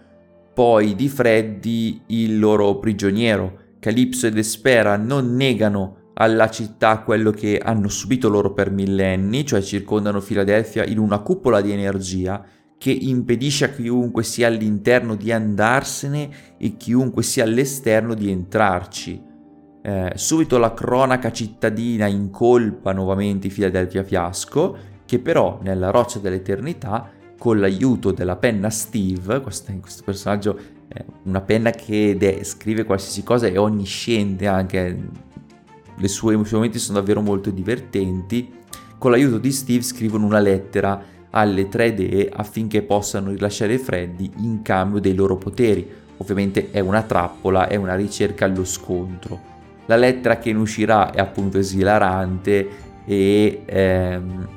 [0.54, 3.58] poi di Freddy il loro prigioniero.
[3.80, 9.64] Calypso ed Espera non negano alla città quello che hanno subito loro per millenni, cioè
[9.64, 12.46] circondano Filadelfia in una cupola di energia
[12.78, 19.30] che impedisce a chiunque sia all'interno di andarsene e chiunque sia all'esterno di entrarci.
[19.84, 27.10] Eh, subito la cronaca cittadina incolpa nuovamente i Philadelphia Fiasco, che però nella roccia dell'eternità,
[27.38, 33.24] con l'aiuto della penna Steve, questo, questo personaggio è una penna che de- scrive qualsiasi
[33.24, 35.10] cosa e onnisciente anche,
[35.96, 38.60] le sue, i momenti sono davvero molto divertenti,
[39.00, 44.62] con l'aiuto di Steve scrivono una lettera alle tre dee affinché possano rilasciare Freddy in
[44.62, 45.90] cambio dei loro poteri.
[46.18, 49.51] Ovviamente è una trappola, è una ricerca allo scontro.
[49.92, 52.70] La lettera che ne uscirà è appunto esilarante
[53.04, 54.48] e ehm,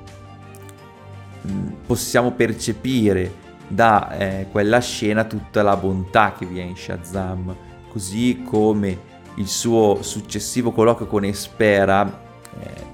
[1.84, 7.52] possiamo percepire da eh, quella scena tutta la bontà che vi è in Shazam,
[7.88, 8.96] così come
[9.34, 12.22] il suo successivo colloquio con Espera
[12.60, 12.84] eh,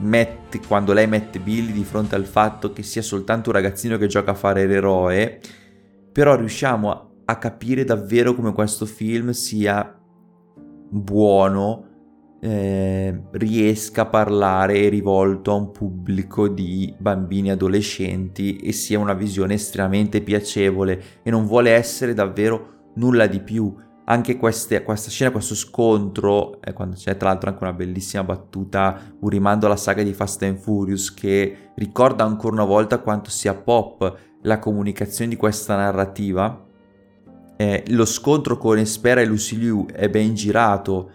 [0.00, 4.08] mette, quando lei mette Billy di fronte al fatto che sia soltanto un ragazzino che
[4.08, 5.38] gioca a fare l'eroe,
[6.10, 9.92] però riusciamo a, a capire davvero come questo film sia
[10.88, 11.88] buono,
[12.40, 19.14] eh, riesca a parlare rivolto a un pubblico di bambini e adolescenti e sia una
[19.14, 23.74] visione estremamente piacevole e non vuole essere davvero nulla di più.
[24.04, 28.98] Anche queste, questa scena, questo scontro, eh, quando c'è tra l'altro anche una bellissima battuta,
[29.20, 33.54] un rimando alla saga di Fast and Furious che ricorda ancora una volta quanto sia
[33.54, 36.67] pop la comunicazione di questa narrativa.
[37.60, 41.10] Eh, lo scontro con Espera e Lucy Liu è ben girato,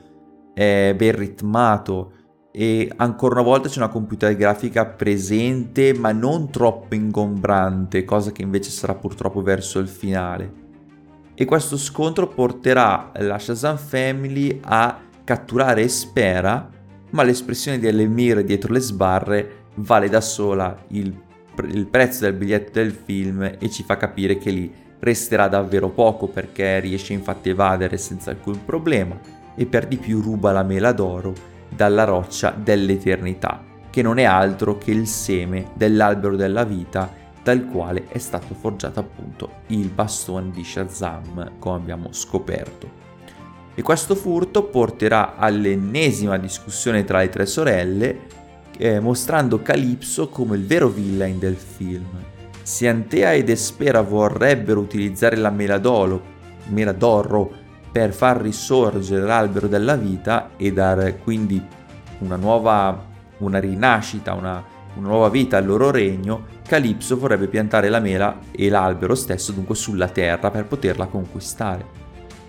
[0.54, 2.12] è ben ritmato
[2.52, 8.42] e ancora una volta c'è una computer grafica presente ma non troppo ingombrante, cosa che
[8.42, 10.54] invece sarà purtroppo verso il finale.
[11.34, 16.70] E questo scontro porterà la Shazam Family a catturare Espera,
[17.12, 21.18] ma l'espressione di Elemir dietro le sbarre vale da sola il,
[21.70, 26.28] il prezzo del biglietto del film e ci fa capire che lì resterà davvero poco
[26.28, 29.20] perché riesce infatti a evadere senza alcun problema
[29.54, 31.34] e per di più ruba la mela d'oro
[31.68, 38.06] dalla roccia dell'eternità, che non è altro che il seme dell'albero della vita dal quale
[38.08, 43.02] è stato forgiato appunto il bastone di Shazam, come abbiamo scoperto.
[43.76, 48.20] E questo furto porterà all'ennesima discussione tra le tre sorelle,
[48.78, 52.32] eh, mostrando Calypso come il vero villain del film.
[52.64, 56.22] Se Antea ed Espera vorrebbero utilizzare la Meladoro,
[56.68, 57.52] Meladoro
[57.92, 61.62] per far risorgere l'albero della vita e dare quindi
[62.20, 63.06] una nuova,
[63.40, 64.64] una rinascita, una,
[64.96, 69.76] una nuova vita al loro regno, Calipso vorrebbe piantare la mela e l'albero stesso dunque
[69.76, 72.02] sulla terra per poterla conquistare.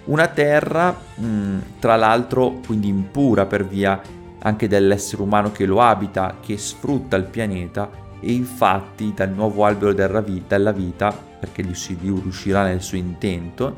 [0.04, 4.00] Una terra, mh, tra l'altro, quindi impura per via
[4.38, 9.92] anche dell'essere umano che lo abita, che sfrutta il pianeta e infatti dal nuovo albero
[9.92, 13.76] della vita, della vita perché Lucidiu riuscirà nel suo intento,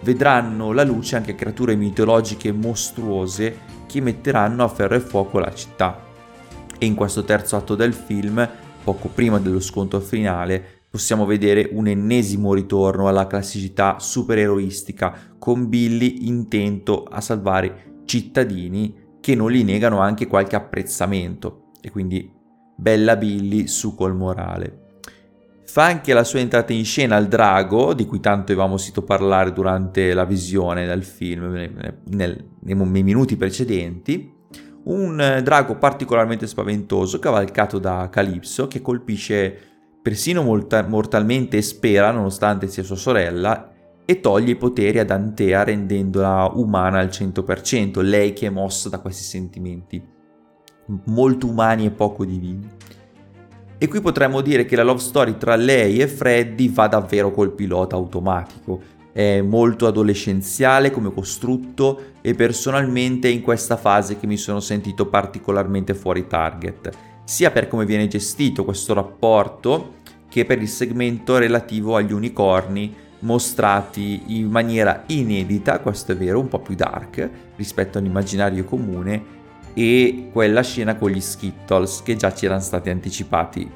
[0.00, 6.02] vedranno la luce anche creature mitologiche mostruose che metteranno a ferro e fuoco la città.
[6.78, 8.48] E in questo terzo atto del film,
[8.82, 16.28] poco prima dello scontro finale, possiamo vedere un ennesimo ritorno alla classicità supereroistica con Billy
[16.28, 22.35] intento a salvare cittadini che non gli negano anche qualche apprezzamento e quindi
[22.76, 24.84] bella Billy su col morale.
[25.64, 29.52] Fa anche la sua entrata in scena al drago, di cui tanto avevamo sentito parlare
[29.52, 34.32] durante la visione del film, nel, nel, nei minuti precedenti.
[34.84, 39.58] Un eh, drago particolarmente spaventoso, cavalcato da Calypso, che colpisce
[40.00, 43.72] persino morta- mortalmente Spera, nonostante sia sua sorella,
[44.04, 49.00] e toglie i poteri ad Antea rendendola umana al 100%, lei che è mossa da
[49.00, 50.14] questi sentimenti
[51.04, 52.74] molto umani e poco divini.
[53.78, 57.52] E qui potremmo dire che la love story tra lei e Freddy va davvero col
[57.52, 58.80] pilota automatico.
[59.12, 65.06] È molto adolescenziale come costrutto e personalmente è in questa fase che mi sono sentito
[65.06, 66.90] particolarmente fuori target,
[67.24, 69.94] sia per come viene gestito questo rapporto
[70.28, 76.48] che per il segmento relativo agli unicorni mostrati in maniera inedita, questo è vero, un
[76.48, 79.35] po' più dark rispetto all'immaginario comune
[79.78, 83.70] e quella scena con gli Skittles che già ci erano stati anticipati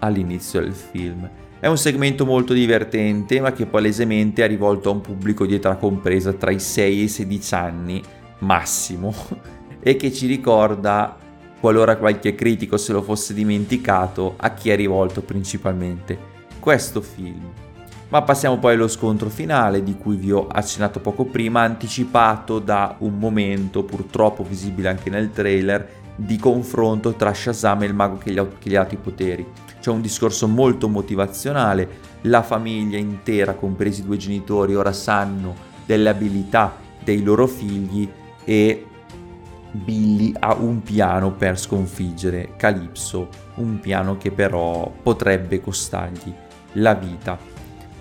[0.00, 1.30] all'inizio del film.
[1.60, 5.76] È un segmento molto divertente ma che palesemente è rivolto a un pubblico di età
[5.76, 8.02] compresa tra i 6 e i 16 anni
[8.40, 9.14] massimo
[9.78, 11.16] e che ci ricorda,
[11.60, 16.18] qualora qualche critico se lo fosse dimenticato, a chi è rivolto principalmente
[16.58, 17.65] questo film.
[18.08, 22.94] Ma passiamo poi allo scontro finale di cui vi ho accennato poco prima, anticipato da
[22.98, 28.30] un momento purtroppo visibile anche nel trailer di confronto tra Shazam e il mago che
[28.30, 29.44] gli ha, che gli ha dato i poteri.
[29.80, 31.88] C'è un discorso molto motivazionale,
[32.22, 35.54] la famiglia intera, compresi i due genitori, ora sanno
[35.84, 38.08] delle abilità dei loro figli
[38.44, 38.86] e
[39.72, 46.32] Billy ha un piano per sconfiggere Calypso, un piano che però potrebbe costargli
[46.74, 47.55] la vita.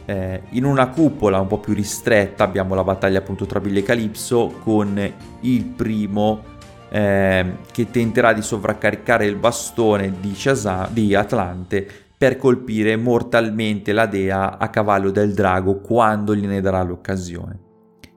[0.05, 3.83] Eh, in una cupola un po' più ristretta abbiamo la battaglia appunto tra Billy e
[3.83, 6.43] Calypso con il primo
[6.89, 11.87] eh, che tenterà di sovraccaricare il bastone di, Shazam, di Atlante
[12.17, 17.59] per colpire mortalmente la dea a cavallo del drago quando gliene darà l'occasione.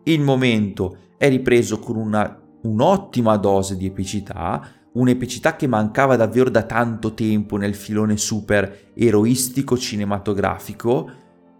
[0.05, 6.62] Il momento è ripreso con una, un'ottima dose di epicità, un'epicità che mancava davvero da
[6.62, 11.11] tanto tempo nel filone super eroistico cinematografico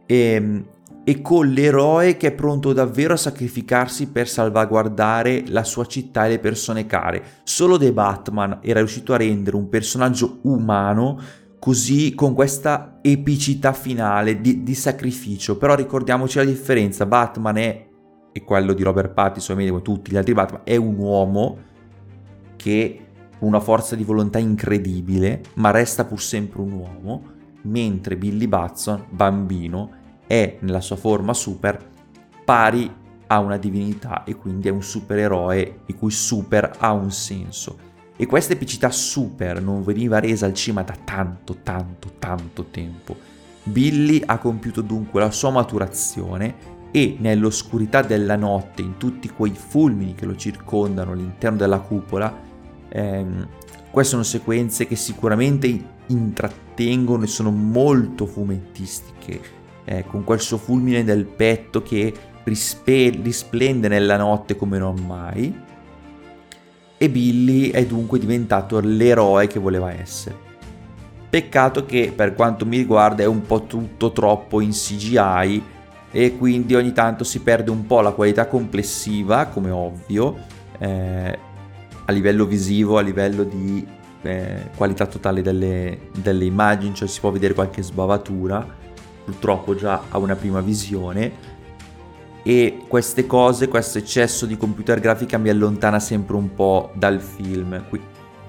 [0.09, 0.65] e, ehm,
[1.05, 6.31] e con l'eroe che è pronto davvero a sacrificarsi per salvaguardare la sua città e
[6.31, 7.23] le persone care.
[7.45, 11.19] Solo The Batman era riuscito a rendere un personaggio umano
[11.59, 15.57] così con questa epicità finale di, di sacrificio.
[15.57, 17.89] Però ricordiamoci la differenza, Batman è,
[18.31, 21.59] e quello di Robert Pattinson, come tutti gli altri Batman, è un uomo
[22.57, 23.07] che
[23.41, 27.23] una forza di volontà incredibile, ma resta pur sempre un uomo,
[27.63, 29.97] mentre Billy Batson, bambino,
[30.29, 31.85] è nella sua forma super
[32.45, 32.95] pari
[33.27, 37.87] a una divinità e quindi è un supereroe i cui super ha un senso.
[38.15, 43.17] E questa epicità super non veniva resa al cinema da tanto, tanto, tanto tempo.
[43.63, 50.15] Billy ha compiuto dunque la sua maturazione e nell'oscurità della notte, in tutti quei fulmini
[50.15, 52.35] che lo circondano all'interno della cupola,
[52.89, 53.49] ehm,
[53.91, 59.58] queste sono sequenze che sicuramente intrattengono e sono molto fumettistiche
[59.89, 62.13] eh, con quel suo fulmine nel petto che
[62.45, 65.67] rispe- risplende nella notte come non mai.
[66.99, 70.47] E Billy è dunque diventato l'eroe che voleva essere.
[71.31, 75.63] Peccato che per quanto mi riguarda è un po' tutto troppo in CGI
[76.11, 80.37] e quindi ogni tanto si perde un po' la qualità complessiva, come ovvio,
[80.79, 81.39] eh,
[82.05, 83.87] a livello visivo, a livello di
[84.23, 88.87] eh, qualità totale delle, delle immagini, cioè si può vedere qualche sbavatura
[89.29, 91.57] purtroppo già a una prima visione
[92.43, 97.85] e queste cose, questo eccesso di computer grafica mi allontana sempre un po' dal film.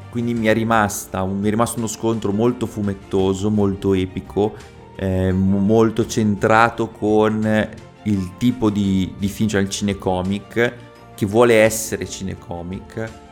[0.10, 4.56] Quindi mi è, rimasta, mi è rimasto uno scontro molto fumettoso, molto epico,
[4.96, 7.70] eh, molto centrato con
[8.04, 10.74] il tipo di, di film, cioè il cinecomic,
[11.14, 13.28] che vuole essere cinecomic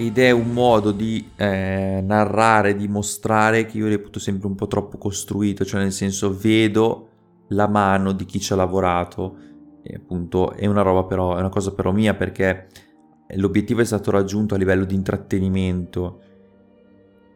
[0.00, 4.66] ed è un modo di eh, narrare, di mostrare che io reputo sempre un po'
[4.66, 7.08] troppo costruito, cioè nel senso vedo
[7.48, 9.36] la mano di chi ci ha lavorato
[9.82, 12.68] e appunto è una roba però, è una cosa però mia perché
[13.34, 16.20] l'obiettivo è stato raggiunto a livello di intrattenimento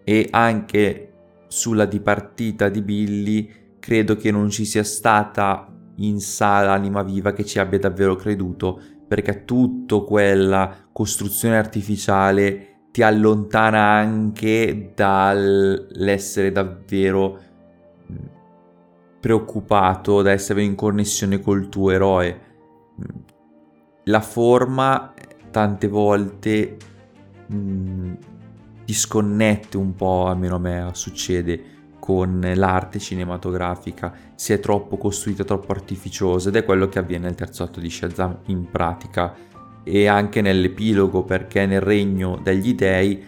[0.03, 1.13] e anche
[1.49, 7.45] sulla dipartita di Billy credo che non ci sia stata in sala anima viva che
[7.45, 17.41] ci abbia davvero creduto perché tutta quella costruzione artificiale ti allontana anche dall'essere davvero
[18.13, 18.17] mm,
[19.19, 22.41] preoccupato, da essere in connessione col tuo eroe.
[23.01, 23.21] Mm,
[24.05, 25.13] la forma
[25.51, 26.77] tante volte
[27.49, 28.13] mh, mm,
[28.85, 35.73] disconnette un po', almeno a me succede, con l'arte cinematografica, si è troppo costruita, troppo
[35.73, 39.35] artificiosa ed è quello che avviene nel terzo atto di Shazam in pratica
[39.85, 43.23] e anche nell'epilogo perché nel regno degli dei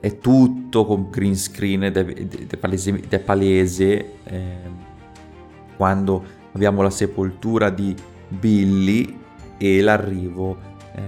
[0.00, 4.88] è tutto con green screen ed è, ed è palese, ed è palese eh,
[5.76, 7.94] quando abbiamo la sepoltura di
[8.28, 9.18] Billy
[9.58, 10.56] e l'arrivo
[10.94, 11.02] eh,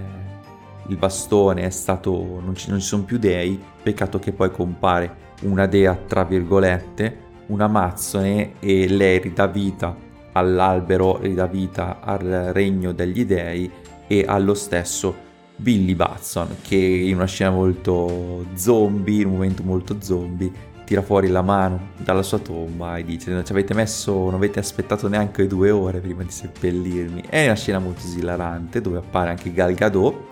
[0.87, 5.21] il bastone è stato non ci, non ci sono più dei peccato che poi compare
[5.41, 9.95] una dea tra virgolette, una Amazzone e lei ridà vita
[10.33, 13.69] all'albero, ridà vita al regno degli dei
[14.07, 19.97] e allo stesso Billy Batson che in una scena molto zombie, in un momento molto
[19.99, 20.51] zombie,
[20.85, 24.59] tira fuori la mano dalla sua tomba e dice non ci avete messo, non avete
[24.59, 27.23] aspettato neanche due ore prima di seppellirmi.
[27.29, 30.31] È una scena molto esilarante dove appare anche Gal Gadot.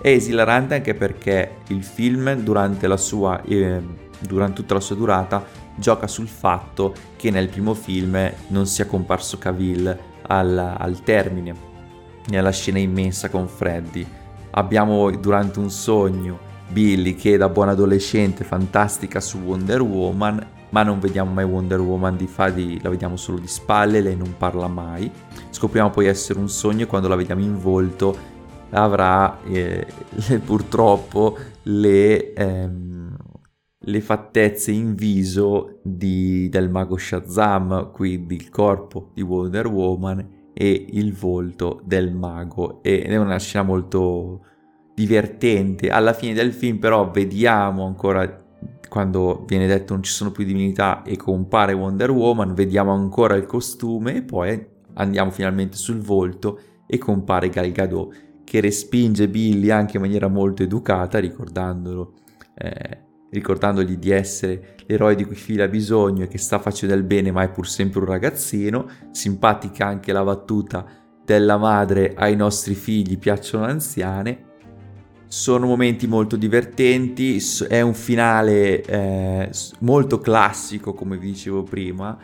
[0.00, 3.42] È esilarante anche perché il film durante sua...
[3.42, 5.44] Eh, durante tutta la sua durata,
[5.76, 9.98] gioca sul fatto che nel primo film non sia comparso Cavill
[10.28, 11.54] al, al termine,
[12.28, 14.06] nella scena immensa con Freddy.
[14.50, 20.98] Abbiamo durante un sogno Billy che da buon adolescente fantastica su Wonder Woman, ma non
[20.98, 25.10] vediamo mai Wonder Woman di Fadi, la vediamo solo di spalle, lei non parla mai.
[25.50, 28.16] Scopriamo poi essere un sogno e quando la vediamo in volto
[28.70, 29.86] avrà eh,
[30.44, 32.32] purtroppo le...
[32.32, 32.92] Ehm,
[33.86, 40.86] le fattezze in viso di, del mago Shazam, quindi il corpo di Wonder Woman e
[40.90, 44.46] il volto del mago ed è una scena molto
[44.94, 45.90] divertente.
[45.90, 48.42] Alla fine del film però vediamo ancora
[48.88, 53.44] quando viene detto non ci sono più divinità e compare Wonder Woman, vediamo ancora il
[53.44, 59.96] costume e poi andiamo finalmente sul volto e compare Gal Gadot che respinge Billy anche
[59.96, 62.14] in maniera molto educata ricordandolo
[62.54, 63.03] eh,
[63.34, 67.42] ricordandogli di essere l'eroe di cui fila bisogno e che sta facendo del bene ma
[67.42, 68.88] è pur sempre un ragazzino.
[69.10, 70.86] Simpatica anche la battuta
[71.24, 74.52] della madre ai nostri figli piacciono anziane
[75.26, 82.16] sono momenti molto divertenti, è un finale eh, molto classico, come vi dicevo prima,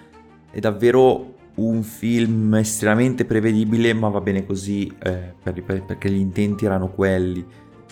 [0.49, 6.21] è davvero un film estremamente prevedibile, ma va bene così eh, per, per, perché gli
[6.21, 7.45] intenti erano quelli.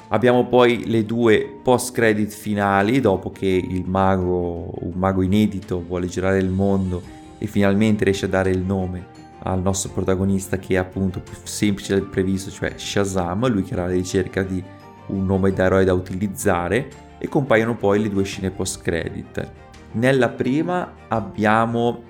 [0.08, 6.38] Abbiamo poi le due post-credit finali, dopo che il mago, un mago inedito, vuole girare
[6.38, 7.02] il mondo
[7.36, 11.94] e finalmente riesce a dare il nome al nostro protagonista che è appunto più semplice
[11.94, 14.62] del previsto, cioè Shazam, lui che era alla ricerca di
[15.08, 16.88] un nome da eroe da utilizzare
[17.18, 19.50] e compaiono poi le due scene post credit.
[19.92, 22.02] Nella prima abbiamo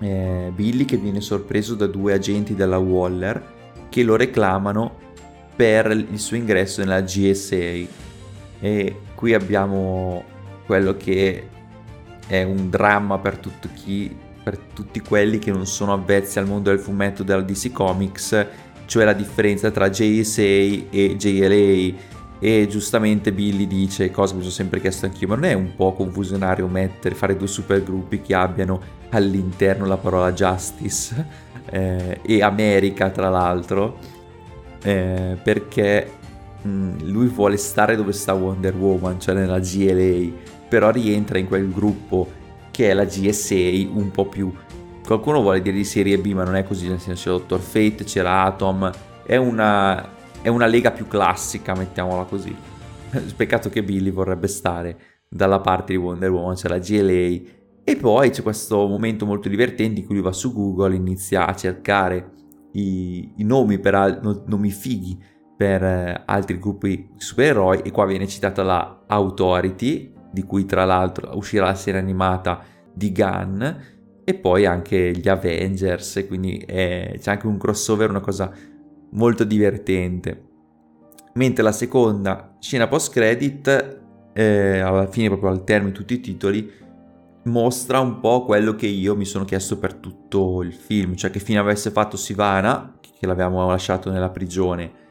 [0.00, 3.52] eh, Billy che viene sorpreso da due agenti della Waller
[3.88, 5.02] che lo reclamano
[5.54, 8.02] per il suo ingresso nella GSA
[8.60, 10.24] e qui abbiamo
[10.66, 11.48] quello che
[12.26, 13.38] è un dramma per,
[13.74, 18.46] chi, per tutti quelli che non sono avvezzi al mondo del fumetto della DC Comics
[18.86, 24.80] cioè la differenza tra JSA e JLA e giustamente Billy dice, cosa mi sono sempre
[24.80, 28.80] chiesto anch'io, ma non è un po' confusionario mettere, fare due supergruppi che abbiano
[29.10, 31.42] all'interno la parola justice?
[31.66, 33.96] Eh, e America tra l'altro,
[34.84, 36.12] eh, perché
[36.62, 40.30] mh, mm, lui vuole stare dove sta Wonder Woman, cioè nella GLA,
[40.68, 42.30] però rientra in quel gruppo
[42.70, 44.52] che è la GSA un po' più
[45.04, 48.04] Qualcuno vuole dire di serie B, ma non è così, nel senso c'è Dottor Fate,
[48.04, 48.90] c'era Atom,
[49.26, 50.02] è una,
[50.40, 52.56] è una lega più classica, mettiamola così.
[53.36, 54.96] Peccato che Billy vorrebbe stare
[55.28, 57.52] dalla parte di Wonder Woman, c'è la GLA.
[57.84, 61.54] E poi c'è questo momento molto divertente in cui lui va su Google, inizia a
[61.54, 62.30] cercare
[62.74, 65.18] i, i nomi per nomi fighi
[65.56, 71.36] per eh, altri gruppi supereroi e qua viene citata la Authority, di cui tra l'altro
[71.36, 72.62] uscirà la serie animata
[72.92, 73.62] di Gunn
[74.24, 78.50] e poi anche gli Avengers, quindi è, c'è anche un crossover, una cosa
[79.10, 80.48] molto divertente.
[81.34, 84.00] Mentre la seconda scena post credit,
[84.32, 86.70] eh, alla fine proprio al termine di tutti i titoli,
[87.44, 91.40] mostra un po' quello che io mi sono chiesto per tutto il film, cioè che
[91.40, 95.02] fine avesse fatto Sivana, che l'avevamo lasciato nella prigione,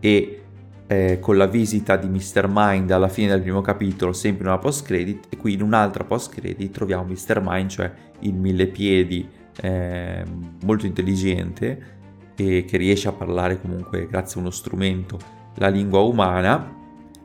[0.00, 0.42] e
[0.86, 2.48] eh, con la visita di Mr.
[2.50, 6.04] Mind alla fine del primo capitolo, sempre in una post credit, e qui in un'altra
[6.04, 7.40] post credit troviamo Mr.
[7.42, 9.28] Mind, cioè il mille piedi
[9.60, 10.24] eh,
[10.64, 11.96] molto intelligente
[12.36, 15.18] e che riesce a parlare comunque grazie a uno strumento
[15.56, 16.76] la lingua umana,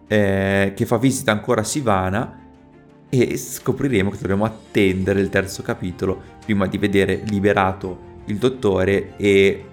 [0.07, 2.42] eh, che fa visita ancora a Sivana
[3.13, 9.65] e scopriremo che dovremo attendere il terzo capitolo prima di vedere liberato il dottore e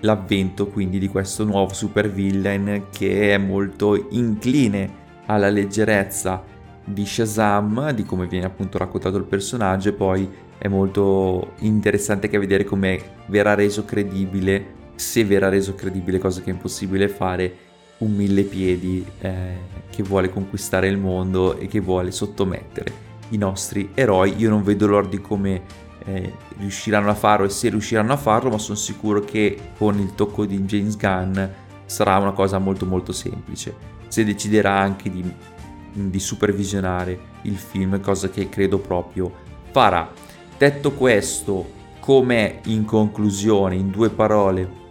[0.00, 6.44] l'avvento quindi di questo nuovo super villain che è molto incline alla leggerezza
[6.84, 12.38] di Shazam, di come viene appunto raccontato il personaggio e poi è molto interessante che
[12.38, 17.56] vedere come verrà reso credibile, se verrà reso credibile, cosa che è impossibile fare,
[17.98, 19.56] un mille piedi eh,
[19.90, 24.34] che vuole conquistare il mondo e che vuole sottomettere i nostri eroi.
[24.36, 25.62] Io non vedo l'ora di come
[26.04, 30.14] eh, riusciranno a farlo e se riusciranno a farlo, ma sono sicuro che con il
[30.14, 31.38] tocco di James Gunn
[31.86, 33.74] sarà una cosa molto molto semplice.
[34.08, 35.24] Se deciderà anche di,
[35.92, 39.32] di supervisionare il film, cosa che credo proprio
[39.70, 40.10] farà.
[40.56, 44.84] Detto questo, come in conclusione, in due parole,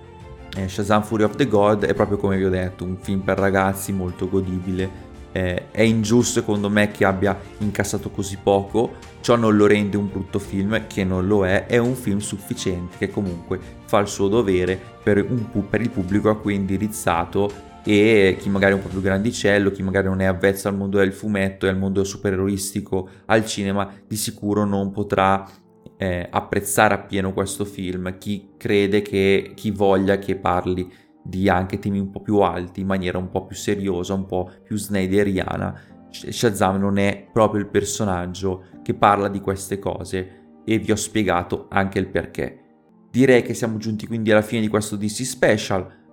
[0.56, 3.38] eh, Shazam Fury of the God è proprio come vi ho detto, un film per
[3.38, 5.14] ragazzi molto godibile.
[5.32, 10.10] Eh, è ingiusto secondo me che abbia incassato così poco, ciò non lo rende un
[10.10, 14.30] brutto film, che non lo è, è un film sufficiente che comunque fa il suo
[14.30, 17.74] dovere per, un, per il pubblico a cui è indirizzato.
[17.88, 20.98] E chi magari è un po' più grandicello, chi magari non è avvezzo al mondo
[20.98, 25.46] del fumetto e al mondo supereroistico al cinema, di sicuro non potrà
[25.98, 28.18] eh, apprezzare appieno questo film.
[28.18, 30.92] Chi crede che, chi voglia che parli
[31.24, 34.52] di anche temi un po' più alti, in maniera un po' più seriosa, un po'
[34.64, 35.82] più snyderiana.
[36.10, 41.66] Shazam non è proprio il personaggio che parla di queste cose e vi ho spiegato
[41.70, 42.60] anche il perché.
[43.10, 46.04] Direi che siamo giunti quindi alla fine di questo DC Special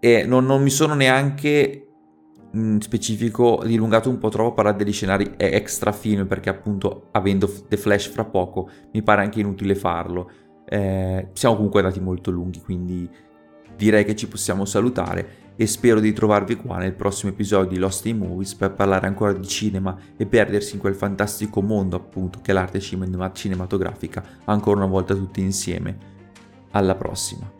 [0.00, 1.89] e non, non mi sono neanche
[2.80, 7.76] specifico dilungato un po' troppo a parlare degli scenari extra film perché appunto avendo The
[7.76, 10.30] Flash fra poco mi pare anche inutile farlo.
[10.64, 13.08] Eh, siamo comunque andati molto lunghi quindi
[13.76, 18.06] direi che ci possiamo salutare e spero di trovarvi qua nel prossimo episodio di Lost
[18.06, 22.50] in Movies per parlare ancora di cinema e perdersi in quel fantastico mondo appunto che
[22.50, 26.18] è l'arte cinematografica ancora una volta tutti insieme.
[26.70, 27.59] Alla prossima!